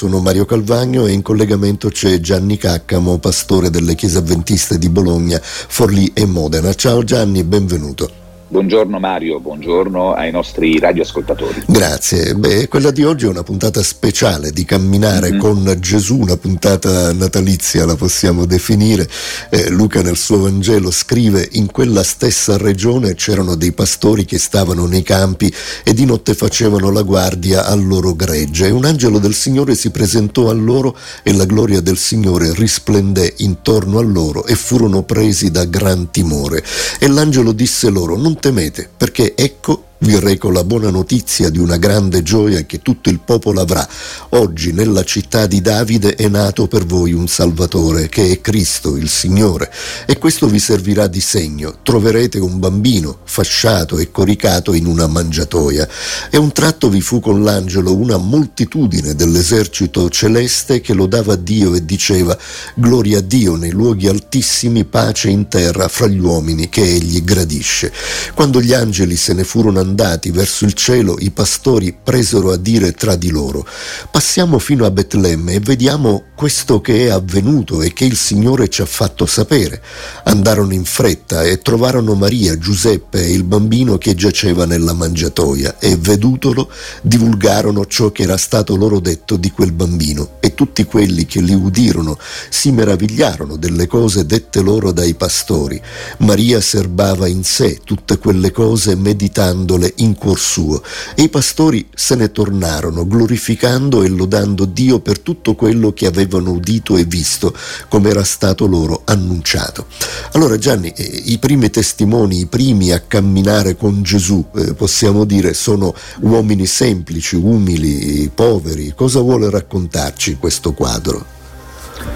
sono 0.00 0.20
Mario 0.20 0.46
Calvagno 0.46 1.04
e 1.04 1.12
in 1.12 1.20
collegamento 1.20 1.90
c'è 1.90 2.20
Gianni 2.20 2.56
Caccamo, 2.56 3.18
pastore 3.18 3.68
delle 3.68 3.94
chiese 3.94 4.16
avventiste 4.16 4.78
di 4.78 4.88
Bologna, 4.88 5.38
Forlì 5.42 6.10
e 6.14 6.24
Modena. 6.24 6.72
Ciao 6.72 7.04
Gianni, 7.04 7.44
benvenuto. 7.44 8.19
Buongiorno 8.50 8.98
Mario, 8.98 9.38
buongiorno 9.38 10.12
ai 10.12 10.32
nostri 10.32 10.76
radioascoltatori. 10.80 11.62
Grazie. 11.68 12.34
Beh, 12.34 12.66
quella 12.66 12.90
di 12.90 13.04
oggi 13.04 13.26
è 13.26 13.28
una 13.28 13.44
puntata 13.44 13.80
speciale 13.80 14.50
di 14.50 14.64
camminare 14.64 15.30
mm-hmm. 15.30 15.38
con 15.38 15.76
Gesù, 15.78 16.18
una 16.18 16.36
puntata 16.36 17.12
natalizia 17.12 17.86
la 17.86 17.94
possiamo 17.94 18.46
definire. 18.46 19.08
Eh, 19.50 19.70
Luca 19.70 20.02
nel 20.02 20.16
suo 20.16 20.40
Vangelo 20.40 20.90
scrive 20.90 21.46
in 21.52 21.70
quella 21.70 22.02
stessa 22.02 22.56
regione 22.56 23.14
c'erano 23.14 23.54
dei 23.54 23.70
pastori 23.70 24.24
che 24.24 24.40
stavano 24.40 24.84
nei 24.86 25.04
campi 25.04 25.54
e 25.84 25.94
di 25.94 26.04
notte 26.04 26.34
facevano 26.34 26.90
la 26.90 27.02
guardia 27.02 27.66
al 27.66 27.86
loro 27.86 28.14
gregge 28.14 28.66
e 28.66 28.70
un 28.70 28.84
angelo 28.84 29.20
del 29.20 29.34
Signore 29.34 29.76
si 29.76 29.92
presentò 29.92 30.50
a 30.50 30.54
loro 30.54 30.96
e 31.22 31.32
la 31.34 31.44
gloria 31.44 31.80
del 31.80 31.98
Signore 31.98 32.52
risplendé 32.52 33.32
intorno 33.36 34.00
a 34.00 34.02
loro 34.02 34.44
e 34.44 34.56
furono 34.56 35.04
presi 35.04 35.52
da 35.52 35.64
gran 35.66 36.10
timore. 36.10 36.64
E 36.98 37.06
l'angelo 37.06 37.52
disse 37.52 37.88
loro 37.90 38.16
non 38.16 38.38
temete, 38.40 38.88
perché 38.96 39.34
ecco 39.36 39.84
vi 40.02 40.18
reco 40.18 40.50
la 40.50 40.64
buona 40.64 40.88
notizia 40.88 41.50
di 41.50 41.58
una 41.58 41.76
grande 41.76 42.22
gioia 42.22 42.62
che 42.62 42.80
tutto 42.80 43.10
il 43.10 43.20
popolo 43.20 43.60
avrà. 43.60 43.86
Oggi 44.30 44.72
nella 44.72 45.04
città 45.04 45.46
di 45.46 45.60
Davide 45.60 46.14
è 46.14 46.26
nato 46.28 46.68
per 46.68 46.86
voi 46.86 47.12
un 47.12 47.28
Salvatore, 47.28 48.08
che 48.08 48.30
è 48.30 48.40
Cristo, 48.40 48.96
il 48.96 49.10
Signore, 49.10 49.70
e 50.06 50.16
questo 50.16 50.46
vi 50.46 50.58
servirà 50.58 51.06
di 51.06 51.20
segno. 51.20 51.80
Troverete 51.82 52.38
un 52.38 52.58
bambino 52.58 53.18
fasciato 53.24 53.98
e 53.98 54.10
coricato 54.10 54.72
in 54.72 54.86
una 54.86 55.06
mangiatoia. 55.06 55.86
E 56.30 56.38
un 56.38 56.50
tratto 56.52 56.88
vi 56.88 57.02
fu 57.02 57.20
con 57.20 57.42
l'angelo 57.42 57.94
una 57.94 58.16
moltitudine 58.16 59.14
dell'esercito 59.14 60.08
celeste 60.08 60.80
che 60.80 60.94
lodava 60.94 61.36
Dio 61.36 61.74
e 61.74 61.84
diceva 61.84 62.36
Gloria 62.74 63.18
a 63.18 63.22
Dio 63.22 63.56
nei 63.56 63.70
luoghi 63.70 64.08
altissimi, 64.08 64.86
pace 64.86 65.28
in 65.28 65.48
terra 65.48 65.88
fra 65.88 66.06
gli 66.06 66.18
uomini 66.18 66.70
che 66.70 66.82
egli 66.82 67.22
gradisce. 67.22 67.92
Quando 68.34 68.62
gli 68.62 68.72
angeli 68.72 69.16
se 69.16 69.34
ne 69.34 69.44
furono 69.44 69.78
andati, 69.78 69.88
andati 69.90 70.30
verso 70.30 70.64
il 70.64 70.72
cielo, 70.72 71.16
i 71.18 71.30
pastori 71.30 71.94
presero 72.02 72.52
a 72.52 72.56
dire 72.56 72.92
tra 72.92 73.16
di 73.16 73.30
loro, 73.30 73.66
passiamo 74.10 74.58
fino 74.60 74.86
a 74.86 74.90
Betlemme 74.90 75.54
e 75.54 75.60
vediamo 75.60 76.24
questo 76.36 76.80
che 76.80 77.06
è 77.06 77.10
avvenuto 77.10 77.82
e 77.82 77.92
che 77.92 78.04
il 78.04 78.16
Signore 78.16 78.68
ci 78.68 78.82
ha 78.82 78.86
fatto 78.86 79.26
sapere. 79.26 79.82
Andarono 80.24 80.72
in 80.72 80.84
fretta 80.84 81.42
e 81.42 81.58
trovarono 81.58 82.14
Maria, 82.14 82.56
Giuseppe 82.56 83.22
e 83.22 83.32
il 83.32 83.44
bambino 83.44 83.98
che 83.98 84.14
giaceva 84.14 84.64
nella 84.64 84.94
mangiatoia 84.94 85.78
e 85.78 85.96
vedutolo 85.96 86.70
divulgarono 87.02 87.84
ciò 87.86 88.10
che 88.12 88.22
era 88.22 88.36
stato 88.36 88.76
loro 88.76 89.00
detto 89.00 89.36
di 89.36 89.50
quel 89.50 89.72
bambino 89.72 90.38
tutti 90.60 90.84
quelli 90.84 91.24
che 91.24 91.40
li 91.40 91.54
udirono 91.54 92.18
si 92.50 92.70
meravigliarono 92.70 93.56
delle 93.56 93.86
cose 93.86 94.26
dette 94.26 94.60
loro 94.60 94.92
dai 94.92 95.14
pastori. 95.14 95.80
Maria 96.18 96.60
serbava 96.60 97.26
in 97.26 97.44
sé 97.44 97.80
tutte 97.82 98.18
quelle 98.18 98.50
cose 98.50 98.94
meditandole 98.94 99.90
in 99.96 100.14
cuor 100.16 100.38
suo 100.38 100.82
e 101.14 101.22
i 101.22 101.28
pastori 101.30 101.88
se 101.94 102.14
ne 102.14 102.30
tornarono 102.30 103.06
glorificando 103.06 104.02
e 104.02 104.08
lodando 104.08 104.66
Dio 104.66 105.00
per 105.00 105.20
tutto 105.20 105.54
quello 105.54 105.94
che 105.94 106.04
avevano 106.04 106.50
udito 106.50 106.98
e 106.98 107.04
visto 107.04 107.56
come 107.88 108.10
era 108.10 108.22
stato 108.22 108.66
loro 108.66 109.00
annunciato. 109.06 109.86
Allora 110.32 110.58
Gianni, 110.58 110.92
eh, 110.94 111.22
i 111.24 111.38
primi 111.38 111.70
testimoni, 111.70 112.40
i 112.40 112.46
primi 112.46 112.92
a 112.92 113.00
camminare 113.00 113.76
con 113.76 114.02
Gesù, 114.02 114.44
eh, 114.56 114.74
possiamo 114.74 115.24
dire, 115.24 115.54
sono 115.54 115.94
uomini 116.20 116.66
semplici, 116.66 117.36
umili, 117.36 118.30
poveri. 118.34 118.92
Cosa 118.94 119.20
vuole 119.20 119.48
raccontarci 119.48 120.34
questo 120.34 120.48
quadro? 120.74 121.38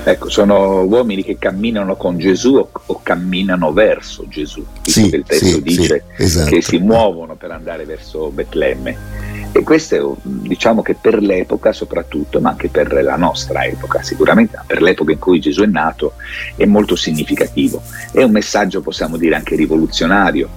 Ecco, 0.06 0.28
sono 0.28 0.82
uomini 0.82 1.22
che 1.22 1.38
camminano 1.38 1.96
con 1.96 2.18
Gesù 2.18 2.56
o, 2.56 2.70
o 2.86 3.00
camminano 3.02 3.72
verso 3.72 4.24
Gesù, 4.28 4.64
sì, 4.82 5.06
il 5.06 5.24
testo 5.26 5.46
sì, 5.46 5.62
dice 5.62 6.04
sì, 6.16 6.22
esatto. 6.22 6.50
che 6.50 6.62
si 6.62 6.78
muovono 6.78 7.36
per 7.36 7.50
andare 7.50 7.84
verso 7.84 8.30
Betlemme. 8.30 9.22
E 9.52 9.62
questo 9.62 9.94
è, 9.94 10.00
diciamo 10.22 10.82
che 10.82 10.94
per 11.00 11.22
l'epoca 11.22 11.72
soprattutto, 11.72 12.40
ma 12.40 12.50
anche 12.50 12.68
per 12.68 12.92
la 13.02 13.16
nostra 13.16 13.64
epoca, 13.64 14.02
sicuramente 14.02 14.58
per 14.66 14.82
l'epoca 14.82 15.12
in 15.12 15.18
cui 15.18 15.40
Gesù 15.40 15.62
è 15.62 15.66
nato, 15.66 16.14
è 16.56 16.64
molto 16.64 16.96
significativo. 16.96 17.80
È 18.10 18.22
un 18.22 18.32
messaggio, 18.32 18.80
possiamo 18.80 19.16
dire, 19.16 19.36
anche 19.36 19.54
rivoluzionario, 19.54 20.50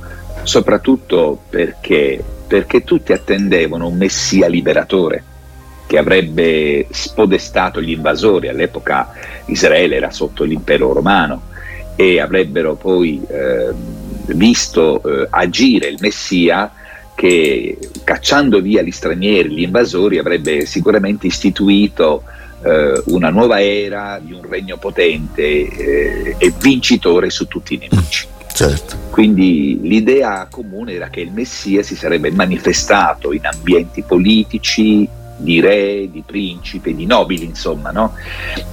soprattutto 0.44 1.40
perché, 1.48 2.24
perché 2.48 2.84
tutti 2.84 3.14
attendevano 3.14 3.88
un 3.88 3.98
Messia 3.98 4.48
liberatore 4.48 5.36
che 5.88 5.98
avrebbe 5.98 6.86
spodestato 6.92 7.82
gli 7.82 7.92
invasori, 7.92 8.50
all'epoca 8.50 9.12
Israele 9.46 9.96
era 9.96 10.12
sotto 10.12 10.44
l'impero 10.44 10.94
romano 10.94 11.44
e 11.96 12.20
avrebbero 12.20 12.76
poi 12.76 13.26
eh, 13.28 13.74
visto 14.28 15.02
eh, 15.02 15.28
agire 15.32 15.88
il 15.88 15.98
Messia 16.00 16.72
che 17.16 17.80
cacciando 18.04 18.62
via 18.62 18.84
gli 18.84 18.92
stranieri, 18.92 19.50
gli 19.50 19.62
invasori, 19.64 20.20
avrebbe 20.20 20.68
sicuramente 20.68 21.26
istituito 21.26 22.24
eh, 22.64 23.02
una 23.06 23.30
nuova 23.30 23.62
era 23.62 24.20
di 24.22 24.34
un 24.34 24.48
regno 24.48 24.78
potente 24.78 25.42
eh, 25.42 26.36
e 26.38 26.54
vincitore 26.60 27.32
su 27.32 27.48
tutti 27.48 27.74
i 27.74 27.78
nemici. 27.78 28.28
Certo. 28.54 28.96
Quindi 29.12 29.80
l'idea 29.82 30.48
comune 30.50 30.94
era 30.94 31.10
che 31.10 31.22
il 31.22 31.32
Messia 31.32 31.84
si 31.84 31.96
sarebbe 31.96 32.32
manifestato 32.32 33.32
in 33.32 33.46
ambienti 33.46 34.02
politici, 34.02 35.08
di 35.38 35.60
re, 35.60 36.10
di 36.12 36.24
principe, 36.26 36.96
di 36.96 37.06
nobili, 37.06 37.46
insomma, 37.46 37.92
no? 37.92 38.14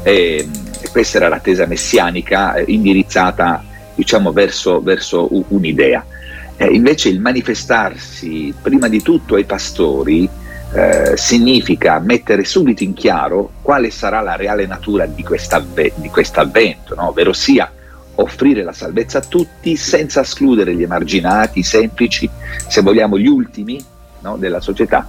e, 0.02 0.48
questa 0.90 1.18
era 1.18 1.28
l'attesa 1.28 1.66
messianica 1.66 2.54
eh, 2.54 2.64
indirizzata 2.68 3.62
diciamo, 3.94 4.32
verso, 4.32 4.80
verso 4.80 5.28
un'idea. 5.48 6.04
Eh, 6.56 6.66
invece 6.66 7.08
il 7.08 7.20
manifestarsi 7.20 8.54
prima 8.60 8.88
di 8.88 9.02
tutto 9.02 9.34
ai 9.34 9.44
pastori 9.44 10.28
eh, 10.72 11.16
significa 11.16 11.98
mettere 11.98 12.44
subito 12.44 12.82
in 12.82 12.94
chiaro 12.94 13.52
quale 13.62 13.90
sarà 13.90 14.20
la 14.20 14.36
reale 14.36 14.66
natura 14.66 15.06
di, 15.06 15.24
di 15.94 16.08
questo 16.10 16.40
avvento, 16.40 16.94
no? 16.94 17.08
ovvero 17.08 17.32
sia 17.32 17.70
offrire 18.16 18.62
la 18.62 18.72
salvezza 18.72 19.18
a 19.18 19.22
tutti 19.22 19.76
senza 19.76 20.20
escludere 20.20 20.74
gli 20.74 20.82
emarginati, 20.82 21.60
i 21.60 21.64
semplici, 21.64 22.28
se 22.68 22.80
vogliamo 22.80 23.18
gli 23.18 23.26
ultimi 23.26 23.82
no? 24.20 24.36
della 24.36 24.60
società, 24.60 25.06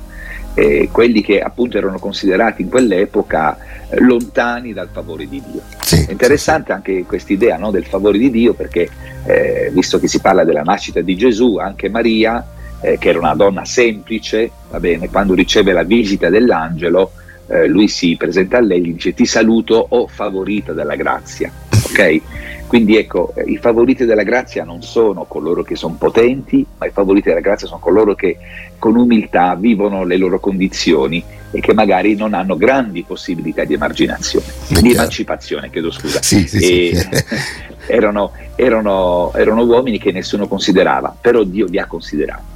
eh, 0.55 0.89
quelli 0.91 1.21
che 1.21 1.41
appunto 1.41 1.77
erano 1.77 1.99
considerati 1.99 2.63
in 2.63 2.69
quell'epoca 2.69 3.57
eh, 3.89 3.99
lontani 3.99 4.73
dal 4.73 4.89
favore 4.91 5.27
di 5.27 5.41
Dio. 5.45 5.61
Sì, 5.81 6.05
È 6.07 6.11
interessante 6.11 6.67
sì, 6.67 6.71
anche 6.71 7.03
questa 7.05 7.33
idea 7.33 7.57
no, 7.57 7.69
del 7.69 7.85
favore 7.85 8.17
di 8.17 8.31
Dio 8.31 8.53
perché 8.53 8.89
eh, 9.25 9.69
visto 9.71 9.99
che 9.99 10.07
si 10.07 10.19
parla 10.19 10.43
della 10.43 10.63
nascita 10.63 11.01
di 11.01 11.16
Gesù, 11.16 11.57
anche 11.57 11.89
Maria, 11.89 12.43
eh, 12.81 12.97
che 12.97 13.09
era 13.09 13.19
una 13.19 13.35
donna 13.35 13.66
semplice, 13.66 14.49
va 14.69 14.79
bene, 14.79 15.09
quando 15.09 15.33
riceve 15.33 15.73
la 15.73 15.83
visita 15.83 16.29
dell'angelo, 16.29 17.11
eh, 17.47 17.67
lui 17.67 17.87
si 17.87 18.16
presenta 18.17 18.57
a 18.57 18.61
lei 18.61 18.77
e 18.77 18.81
gli 18.81 18.93
dice 18.93 19.13
ti 19.13 19.25
saluto 19.25 19.75
o 19.75 19.99
oh 19.99 20.07
favorita 20.07 20.73
della 20.73 20.95
grazia. 20.95 21.51
Ok? 21.90 22.22
Quindi 22.68 22.97
ecco, 22.97 23.31
eh, 23.35 23.44
i 23.44 23.57
favoriti 23.57 24.06
della 24.06 24.23
grazia 24.23 24.63
non 24.63 24.81
sono 24.81 25.25
coloro 25.25 25.63
che 25.63 25.75
sono 25.75 25.96
potenti, 25.97 26.66
ma 26.78 26.88
i 26.88 26.91
favoriti 26.91 27.29
della 27.29 27.40
grazia 27.40 27.68
sono 27.68 27.79
coloro 27.79 28.16
che 28.16 28.38
con 28.79 28.96
umiltà 28.96 29.56
vivono 29.56 30.03
le 30.03 30.18
loro 30.18 30.40
condizioni 30.40 31.23
e 31.51 31.59
che 31.62 31.73
magari 31.73 32.16
non 32.16 32.34
hanno 32.34 32.57
grandi 32.57 33.03
possibilità 33.03 33.63
di 33.63 33.75
emarginazione, 33.75 34.46
di 34.81 34.91
emancipazione, 34.91 35.69
chiedo 35.69 35.91
scusa. 35.91 36.22
Sì, 36.22 36.47
sì, 36.47 36.59
sì. 36.59 37.07
erano, 37.88 38.31
erano, 38.56 39.31
erano 39.35 39.63
uomini 39.63 40.00
che 40.00 40.12
nessuno 40.12 40.47
considerava, 40.47 41.16
però 41.19 41.44
Dio 41.44 41.67
li 41.67 41.78
ha 41.78 41.85
considerati. 41.85 42.54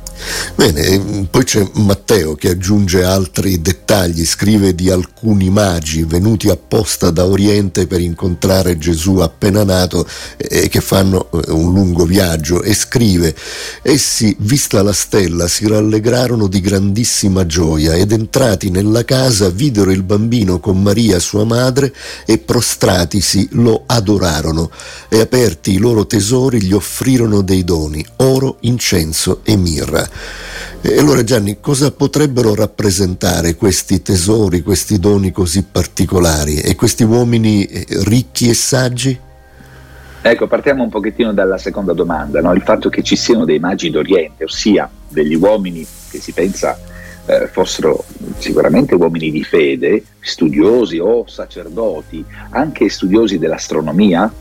Bene, 0.59 1.25
poi 1.31 1.45
c'è 1.45 1.65
Matteo 1.75 2.35
che 2.35 2.49
aggiunge 2.49 3.01
altri 3.01 3.61
dettagli, 3.61 4.25
scrive 4.25 4.75
di 4.75 4.89
alcuni 4.89 5.49
magi 5.49 6.03
venuti 6.03 6.49
apposta 6.49 7.11
da 7.11 7.25
Oriente 7.25 7.87
per 7.87 8.01
incontrare 8.01 8.77
Gesù 8.77 9.19
appena 9.19 9.63
nato 9.63 10.05
e 10.35 10.67
che 10.67 10.81
fanno 10.81 11.29
eh, 11.31 11.49
un 11.51 11.71
lungo 11.71 12.03
viaggio 12.03 12.61
e 12.61 12.73
scrive, 12.73 13.33
essi, 13.81 14.35
vista 14.39 14.83
la 14.83 14.91
stella, 14.91 15.47
si 15.47 15.65
rallegrarono 15.65 16.47
di 16.47 16.59
grandissima 16.59 17.45
gioia 17.45 17.93
ed 17.93 18.11
entrati 18.11 18.69
nella 18.69 19.05
casa 19.05 19.49
videro 19.49 19.91
il 19.91 20.03
bambino 20.03 20.59
con 20.59 20.81
Maria 20.81 21.19
sua 21.19 21.45
madre 21.45 21.95
e 22.25 22.37
prostratisi 22.37 23.47
lo 23.51 23.83
adorarono 23.85 24.69
e 25.07 25.21
aperti 25.21 25.75
i 25.75 25.77
loro 25.77 26.05
tesori 26.05 26.61
gli 26.61 26.73
offrirono 26.73 27.43
dei 27.43 27.63
doni, 27.63 28.05
oro, 28.17 28.57
incenso 28.59 29.39
e 29.43 29.55
mirra. 29.55 30.48
E 30.81 30.97
allora 30.97 31.23
Gianni, 31.23 31.59
cosa 31.59 31.91
potrebbero 31.91 32.55
rappresentare 32.55 33.55
questi 33.55 34.01
tesori, 34.01 34.61
questi 34.61 34.97
doni 34.97 35.31
così 35.31 35.65
particolari 35.69 36.61
e 36.61 36.75
questi 36.75 37.03
uomini 37.03 37.65
eh, 37.65 37.85
ricchi 38.05 38.49
e 38.49 38.53
saggi? 38.53 39.19
Ecco, 40.21 40.47
partiamo 40.47 40.83
un 40.83 40.89
pochettino 40.89 41.33
dalla 41.33 41.57
seconda 41.57 41.91
domanda, 41.91 42.39
no? 42.39 42.53
il 42.53 42.61
fatto 42.61 42.89
che 42.89 43.03
ci 43.03 43.17
siano 43.17 43.43
dei 43.43 43.59
magi 43.59 43.89
d'Oriente, 43.89 44.45
ossia 44.45 44.89
degli 45.07 45.35
uomini 45.35 45.85
che 46.09 46.19
si 46.19 46.31
pensa 46.31 46.77
eh, 47.25 47.47
fossero 47.47 48.03
sicuramente 48.37 48.95
uomini 48.95 49.31
di 49.31 49.43
fede, 49.43 50.03
studiosi 50.19 50.97
o 50.97 51.25
sacerdoti, 51.27 52.23
anche 52.51 52.89
studiosi 52.89 53.37
dell'astronomia, 53.37 54.31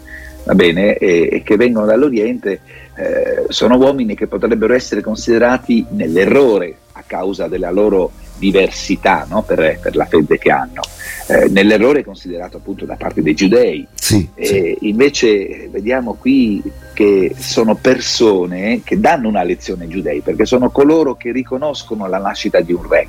va 0.45 0.55
bene, 0.55 0.97
e, 0.97 1.29
e 1.33 1.43
che 1.43 1.57
vengono 1.57 1.85
dall'Oriente, 1.85 2.61
eh, 2.99 3.45
sono 3.49 3.77
uomini 3.77 4.17
che 4.17 4.27
potrebbero 4.27 4.75
essere 4.75 5.03
considerati 5.03 5.87
nell'errore 5.91 6.79
a 6.93 7.05
causa 7.07 7.47
della 7.47 7.71
loro 7.71 8.11
diversità 8.37 9.25
no? 9.29 9.45
per, 9.45 9.79
per, 9.81 9.95
la 9.95 10.05
fede 10.05 10.37
che 10.37 10.51
hanno. 10.51 10.83
Eh, 11.29 11.49
nell'errore 11.49 12.03
considerato 12.03 12.57
appunto 12.57 12.85
da 12.85 12.97
parte 12.97 13.23
dei 13.23 13.35
giudei. 13.35 13.87
Sì, 13.95 14.29
sì. 14.37 14.77
Invece 14.81 15.69
vediamo 15.71 16.15
qui 16.15 16.61
che 16.93 17.37
sono 17.39 17.77
persone 17.77 18.81
che 18.83 18.99
danno 18.99 19.29
una 19.29 19.45
lezione 19.45 19.85
ai 19.85 19.91
giudei, 19.91 20.21
perché 20.21 20.45
sono 20.45 20.71
coloro 20.71 21.15
che 21.15 21.31
riconoscono 21.31 22.09
la 22.09 22.19
nascita 22.19 22.61
di 22.61 22.73
un 22.73 22.89
re. 22.89 23.07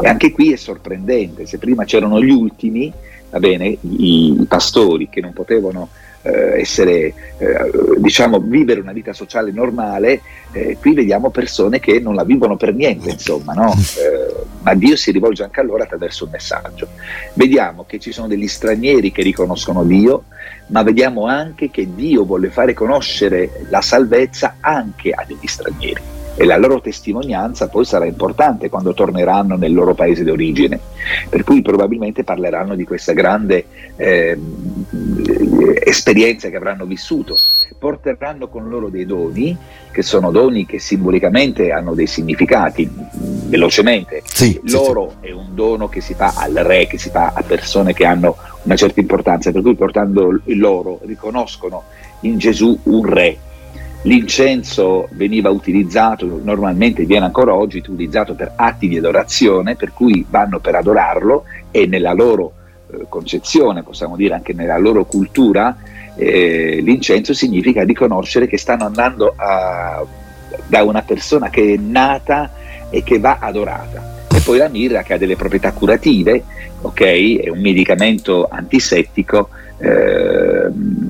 E 0.00 0.06
anche 0.06 0.30
qui 0.30 0.52
è 0.52 0.56
sorprendente, 0.56 1.46
se 1.46 1.58
prima 1.58 1.84
c'erano 1.84 2.22
gli 2.22 2.30
ultimi, 2.30 2.92
bene, 3.38 3.66
i, 3.66 3.78
i 4.40 4.46
pastori 4.46 5.08
che 5.08 5.20
non 5.20 5.32
potevano 5.32 5.88
eh, 6.24 6.60
essere, 6.60 7.14
eh, 7.38 7.70
diciamo, 7.98 8.40
vivere 8.40 8.80
una 8.80 8.92
vita 8.92 9.12
sociale 9.12 9.52
normale, 9.52 10.20
eh, 10.52 10.76
qui 10.80 10.94
vediamo 10.94 11.30
persone 11.30 11.80
che 11.80 12.00
non 12.00 12.14
la 12.14 12.24
vivono 12.24 12.56
per 12.56 12.74
niente, 12.74 13.10
insomma, 13.10 13.52
no? 13.52 13.72
Eh, 13.94 14.42
ma 14.62 14.74
Dio 14.74 14.96
si 14.96 15.10
rivolge 15.12 15.42
anche 15.42 15.60
a 15.60 15.62
loro 15.62 15.82
attraverso 15.82 16.24
un 16.24 16.30
messaggio. 16.30 16.88
Vediamo 17.34 17.84
che 17.86 17.98
ci 17.98 18.12
sono 18.12 18.26
degli 18.26 18.48
stranieri 18.48 19.12
che 19.12 19.22
riconoscono 19.22 19.84
Dio, 19.84 20.24
ma 20.68 20.82
vediamo 20.82 21.26
anche 21.26 21.70
che 21.70 21.86
Dio 21.94 22.24
vuole 22.24 22.48
fare 22.48 22.72
conoscere 22.72 23.66
la 23.68 23.82
salvezza 23.82 24.56
anche 24.60 25.10
a 25.10 25.24
degli 25.26 25.46
stranieri 25.46 26.13
e 26.36 26.44
la 26.44 26.56
loro 26.56 26.80
testimonianza 26.80 27.68
poi 27.68 27.84
sarà 27.84 28.06
importante 28.06 28.68
quando 28.68 28.92
torneranno 28.92 29.56
nel 29.56 29.72
loro 29.72 29.94
paese 29.94 30.24
d'origine, 30.24 30.78
per 31.28 31.44
cui 31.44 31.62
probabilmente 31.62 32.24
parleranno 32.24 32.74
di 32.74 32.84
questa 32.84 33.12
grande 33.12 33.66
eh, 33.96 34.36
esperienza 35.84 36.48
che 36.48 36.56
avranno 36.56 36.86
vissuto. 36.86 37.36
Porteranno 37.78 38.48
con 38.48 38.68
loro 38.68 38.88
dei 38.88 39.04
doni, 39.04 39.56
che 39.90 40.02
sono 40.02 40.30
doni 40.30 40.66
che 40.66 40.78
simbolicamente 40.78 41.70
hanno 41.70 41.94
dei 41.94 42.06
significati, 42.06 42.90
velocemente. 43.46 44.22
Sì, 44.24 44.58
L'oro 44.64 45.14
sì, 45.20 45.28
è 45.28 45.32
un 45.32 45.54
dono 45.54 45.88
che 45.88 46.00
si 46.00 46.14
fa 46.14 46.32
al 46.36 46.54
re, 46.54 46.86
che 46.86 46.98
si 46.98 47.10
fa 47.10 47.32
a 47.34 47.42
persone 47.42 47.92
che 47.92 48.06
hanno 48.06 48.36
una 48.62 48.76
certa 48.76 49.00
importanza, 49.00 49.52
per 49.52 49.62
cui 49.62 49.74
portando 49.74 50.40
l'oro 50.46 51.00
riconoscono 51.04 51.84
in 52.20 52.38
Gesù 52.38 52.78
un 52.84 53.04
re 53.04 53.38
L'incenso 54.04 55.08
veniva 55.12 55.48
utilizzato, 55.48 56.40
normalmente 56.42 57.04
viene 57.04 57.24
ancora 57.24 57.54
oggi 57.54 57.78
utilizzato 57.78 58.34
per 58.34 58.52
atti 58.54 58.86
di 58.86 58.98
adorazione, 58.98 59.76
per 59.76 59.92
cui 59.94 60.26
vanno 60.28 60.58
per 60.60 60.74
adorarlo 60.74 61.44
e 61.70 61.86
nella 61.86 62.12
loro 62.12 62.52
eh, 62.90 63.06
concezione, 63.08 63.82
possiamo 63.82 64.14
dire 64.16 64.34
anche 64.34 64.52
nella 64.52 64.76
loro 64.76 65.06
cultura, 65.06 65.74
eh, 66.16 66.80
l'incenso 66.82 67.32
significa 67.32 67.82
riconoscere 67.82 68.46
che 68.46 68.58
stanno 68.58 68.84
andando 68.84 69.32
a, 69.36 70.04
da 70.66 70.82
una 70.82 71.00
persona 71.00 71.48
che 71.48 71.72
è 71.72 71.76
nata 71.78 72.52
e 72.90 73.02
che 73.02 73.18
va 73.18 73.38
adorata. 73.40 74.26
E 74.30 74.40
poi 74.40 74.58
la 74.58 74.68
mirra 74.68 75.02
che 75.02 75.14
ha 75.14 75.18
delle 75.18 75.36
proprietà 75.36 75.72
curative, 75.72 76.44
ok? 76.82 77.40
È 77.40 77.48
un 77.48 77.60
medicamento 77.60 78.48
antisettico 78.50 79.48
eh, 79.78 80.68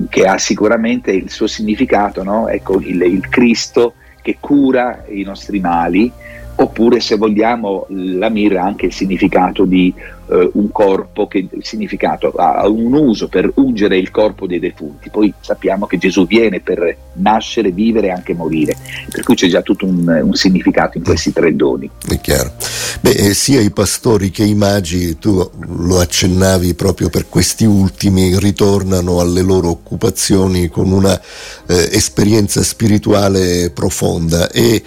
che 0.09 0.25
ha 0.25 0.37
sicuramente 0.37 1.11
il 1.11 1.29
suo 1.29 1.47
significato, 1.47 2.23
no? 2.23 2.47
ecco, 2.47 2.79
il, 2.79 3.01
il 3.01 3.27
Cristo 3.29 3.95
che 4.21 4.37
cura 4.39 5.03
i 5.07 5.23
nostri 5.23 5.59
mali, 5.59 6.11
oppure 6.55 6.99
se 6.99 7.15
vogliamo 7.15 7.85
la 7.89 8.29
mirra 8.29 8.63
ha 8.63 8.65
anche 8.65 8.87
il 8.87 8.93
significato 8.93 9.65
di 9.65 9.93
eh, 10.27 10.49
un 10.53 10.71
corpo 10.71 11.27
che 11.27 11.47
il 11.51 11.63
significato 11.63 12.31
ha 12.31 12.67
un 12.67 12.93
uso 12.93 13.27
per 13.27 13.51
ungere 13.55 13.97
il 13.97 14.09
corpo 14.09 14.47
dei 14.47 14.59
defunti. 14.59 15.09
Poi 15.09 15.33
sappiamo 15.39 15.85
che 15.85 15.97
Gesù 15.97 16.25
viene 16.25 16.61
per 16.61 16.95
nascere, 17.13 17.71
vivere 17.71 18.07
e 18.07 18.11
anche 18.11 18.33
morire. 18.33 18.75
Per 19.09 19.23
cui 19.23 19.35
c'è 19.35 19.47
già 19.47 19.61
tutto 19.61 19.85
un, 19.85 20.07
un 20.23 20.33
significato 20.33 20.97
in 20.97 21.03
questi 21.03 21.31
tre 21.31 21.55
doni. 21.55 21.89
È 22.07 22.19
chiaro. 22.19 22.53
Beh, 23.01 23.11
eh, 23.11 23.33
sia 23.33 23.59
i 23.59 23.71
pastori 23.71 24.31
che 24.31 24.43
i 24.43 24.55
magi 24.55 25.17
tu 25.19 25.47
lo 25.67 25.99
accennavi 25.99 26.73
proprio 26.73 27.09
per 27.09 27.27
questi 27.29 27.65
ultimi 27.65 28.39
ritornano 28.39 29.19
alle 29.19 29.41
loro 29.41 29.69
occupazioni 29.69 30.69
con 30.69 30.91
una 30.91 31.19
eh, 31.67 31.89
esperienza 31.91 32.63
spirituale 32.63 33.69
profonda. 33.71 34.49
E 34.49 34.81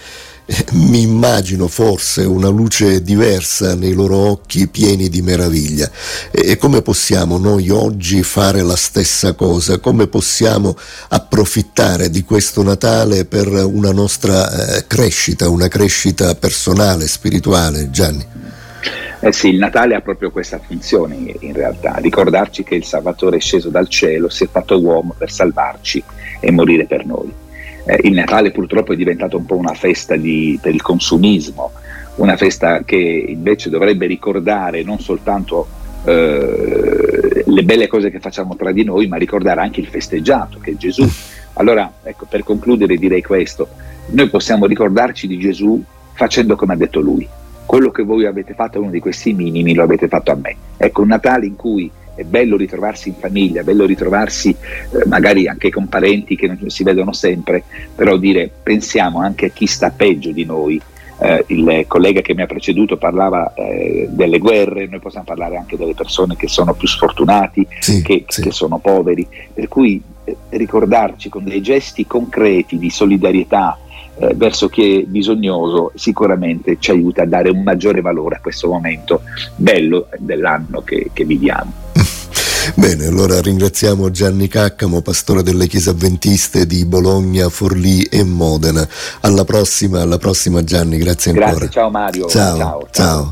mi 0.73 1.03
immagino 1.03 1.69
forse 1.69 2.23
una 2.23 2.49
luce 2.49 3.03
diversa 3.03 3.75
nei 3.75 3.93
loro 3.93 4.17
occhi 4.17 4.67
pieni 4.69 5.09
di 5.09 5.21
meraviglia. 5.21 5.91
E 6.31 6.57
come 6.57 6.81
possiamo 6.81 7.39
noi 7.39 7.69
oggi 7.69 8.23
fare 8.23 8.63
la 8.63 8.77
stessa 8.77 9.35
cosa? 9.35 9.79
Come 9.79 10.07
possiamo 10.07 10.75
approfittare 11.09 12.09
di 12.09 12.23
questo 12.23 12.63
Natale 12.63 13.25
per 13.27 13.49
una 13.49 13.93
nostra 13.93 14.77
eh, 14.77 14.87
crescita, 14.87 15.51
una 15.51 15.69
crescita 15.69 16.35
personale, 16.35 17.07
spirituale, 17.07 17.91
Gianni? 17.91 18.27
Eh 19.21 19.33
sì, 19.33 19.49
il 19.49 19.59
Natale 19.59 19.97
ha 19.97 20.01
proprio 20.01 20.31
questa 20.31 20.61
funzione 20.65 21.17
in 21.41 21.53
realtà, 21.53 21.97
ricordarci 21.97 22.63
che 22.63 22.77
il 22.77 22.85
Salvatore 22.85 23.39
è 23.39 23.41
sceso 23.41 23.69
dal 23.69 23.89
cielo, 23.89 24.29
si 24.29 24.45
è 24.45 24.49
fatto 24.49 24.81
uomo 24.81 25.13
per 25.19 25.31
salvarci 25.31 26.03
e 26.41 26.51
morire 26.53 26.87
per 26.87 27.05
noi 27.05 27.47
eh, 27.89 28.01
il 28.03 28.13
Natale 28.13 28.51
purtroppo 28.51 28.93
è 28.93 28.97
diventato 28.97 29.39
un 29.39 29.47
po' 29.47 29.57
una 29.57 29.73
festa 29.73 30.15
di, 30.15 30.59
per 30.61 30.75
il 30.75 30.83
consumismo, 30.83 31.73
una 32.17 32.37
festa 32.37 32.83
che 32.85 32.97
invece 32.97 33.71
dovrebbe 33.71 34.07
ricordare 34.07 34.83
non 34.83 35.01
soltanto 35.01 35.67
eh, 36.05 37.45
le 37.47 37.63
belle 37.65 37.87
cose 37.87 38.11
che 38.11 38.21
facciamo 38.21 38.57
tra 38.57 38.73
di 38.73 38.85
noi, 38.85 39.07
ma 39.09 39.17
ricordare 39.17 39.63
anche 39.63 39.81
il 39.81 39.87
festeggiato 39.87 40.59
che 40.59 40.73
è 40.73 40.77
Gesù. 40.77 41.09
Allora, 41.55 41.91
ecco, 42.03 42.27
per 42.29 42.45
concludere 42.45 42.99
direi 42.99 43.23
questo, 43.23 43.69
noi 44.11 44.29
possiamo 44.29 44.67
ricordarci 44.67 45.27
di 45.27 45.39
Gesù 45.39 45.83
facendo 46.13 46.57
come 46.57 46.75
ha 46.75 46.77
detto 46.77 47.01
lui. 47.01 47.27
Quello 47.65 47.91
che 47.91 48.03
voi 48.03 48.27
avete 48.27 48.53
fatto 48.55 48.79
a 48.79 48.81
uno 48.83 48.91
di 48.91 49.01
questi 49.01 49.33
minimi 49.33 49.75
lo 49.75 49.83
avete 49.83 50.09
fatto 50.09 50.31
a 50.31 50.37
me. 50.37 50.57
Ecco, 50.77 51.03
un 51.03 51.09
Natale 51.09 51.47
in 51.47 51.57
cui 51.57 51.91
è 52.19 52.25
bello 52.25 52.57
ritrovarsi 52.57 53.11
in 53.11 53.15
famiglia, 53.15 53.61
è 53.61 53.65
bello 53.65 53.87
ritrovarsi 53.87 54.51
eh, 54.51 55.07
magari 55.07 55.47
anche 55.47 55.71
con 55.71 55.89
parenti 55.89 56.35
che 56.35 56.49
non 56.49 56.69
si 56.69 56.83
vedono 56.83 57.13
sempre, 57.13 57.63
però 57.95 58.17
dire 58.17 58.51
pensiamo 58.61 59.21
anche 59.21 59.47
a 59.47 59.51
chi 59.51 59.67
sta 59.67 59.91
peggio 59.91 60.33
di 60.33 60.45
noi. 60.45 60.81
Eh, 61.21 61.45
il 61.49 61.85
collega 61.89 62.21
che 62.21 62.35
mi 62.35 62.43
ha 62.43 62.47
preceduto 62.47 62.97
parlava 62.97 63.53
eh, 63.55 64.09
delle 64.11 64.39
guerre, 64.39 64.87
noi 64.87 65.01
possiamo 65.01 65.27
parlare 65.27 65.57
anche 65.57 65.77
delle 65.77 65.95
persone 65.95 66.37
che 66.37 66.49
sono 66.49 66.75
più 66.75 66.89
sfortunati, 66.89 67.67
sì, 67.81 68.03
che, 68.03 68.25
sì. 68.27 68.43
che, 68.43 68.51
sono 68.51 68.79
poveri, 68.79 69.27
per 69.53 69.69
cui 69.69 70.01
eh, 70.25 70.37
ricordarci 70.51 71.29
con 71.29 71.45
dei 71.45 71.61
gesti 71.61 72.07
concreti 72.07 72.79
di 72.79 72.91
solidarietà 72.91 73.79
eh, 74.21 74.35
verso 74.35 74.69
chi 74.69 75.03
è 75.03 75.05
bisognoso 75.05 75.93
sicuramente 75.95 76.77
ci 76.81 76.91
aiuta 76.91 77.23
a 77.23 77.27
dare 77.27 77.51
un 77.51 77.63
maggiore 77.63 78.01
valore 78.01 78.37
a 78.37 78.41
questo 78.41 78.69
momento 78.69 79.23
bello 79.55 80.09
dell'anno 80.19 80.83
che, 80.83 81.11
che 81.13 81.25
viviamo. 81.25 81.87
Bene, 82.75 83.07
allora 83.07 83.41
ringraziamo 83.41 84.11
Gianni 84.11 84.49
Caccamo, 84.49 85.01
pastore 85.01 85.43
delle 85.43 85.67
chiese 85.67 85.91
avventiste 85.91 86.67
di 86.67 86.85
Bologna, 86.85 87.49
Forlì 87.49 88.03
e 88.05 88.23
Modena. 88.25 88.87
Alla 89.21 89.45
prossima, 89.45 90.03
alla 90.03 90.19
prossima 90.19 90.63
Gianni, 90.63 90.99
grazie 90.99 91.31
ancora. 91.31 91.51
Grazie, 91.51 91.71
ciao 91.71 91.91
Mario. 91.91 92.27
Ciao, 92.27 92.57
ciao. 92.57 92.89
ciao. 92.91 93.31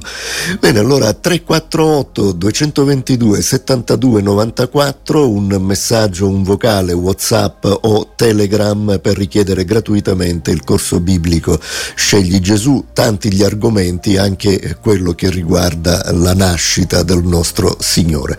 Bene, 0.58 0.78
allora 0.78 1.12
348 1.12 2.32
222 2.32 3.42
72 3.42 4.22
94, 4.22 5.28
un 5.28 5.56
messaggio, 5.60 6.28
un 6.28 6.42
vocale, 6.42 6.92
Whatsapp 6.92 7.64
o 7.64 8.12
Telegram 8.16 8.98
per 9.00 9.16
richiedere 9.16 9.64
gratuitamente 9.64 10.50
il 10.50 10.64
corso 10.64 11.00
biblico 11.00 11.58
Scegli 11.94 12.38
Gesù, 12.40 12.86
tanti 12.92 13.32
gli 13.32 13.42
argomenti, 13.42 14.16
anche 14.16 14.76
quello 14.80 15.12
che 15.12 15.30
riguarda 15.30 16.10
la 16.12 16.34
nascita 16.34 17.02
del 17.02 17.22
nostro 17.22 17.76
Signore. 17.80 18.38